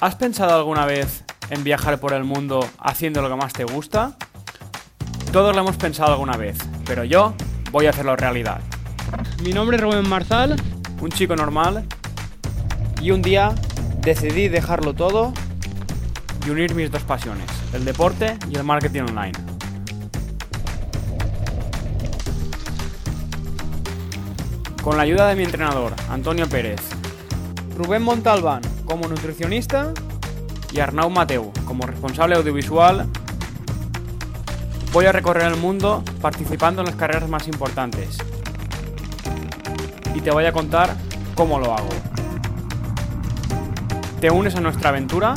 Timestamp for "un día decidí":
13.10-14.46